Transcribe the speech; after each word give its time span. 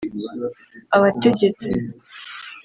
abategetsi 0.95 1.67